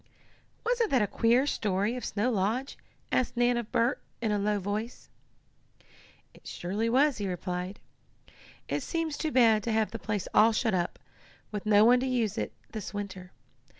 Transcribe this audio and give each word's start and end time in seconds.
"Wasn't 0.65 0.89
that 0.89 1.03
a 1.03 1.05
queer 1.05 1.45
story 1.45 1.95
of 1.95 2.03
Snow 2.03 2.31
Lodge?" 2.31 2.75
asked 3.11 3.37
Nan 3.37 3.55
of 3.55 3.71
Bert, 3.71 4.01
in 4.19 4.31
a 4.31 4.39
low 4.39 4.57
voice. 4.59 5.11
"It 6.33 6.47
surely 6.47 6.89
was," 6.89 7.19
he 7.19 7.27
replied. 7.27 7.79
"It 8.67 8.81
seems 8.81 9.15
too 9.15 9.29
bad 9.31 9.61
to 9.61 9.71
have 9.71 9.91
the 9.91 9.99
place 9.99 10.27
all 10.33 10.53
shut 10.53 10.73
up, 10.73 10.97
with 11.51 11.67
no 11.67 11.85
one 11.85 11.99
to 11.99 12.07
use 12.07 12.35
it 12.39 12.51
this 12.71 12.95
winter. 12.95 13.31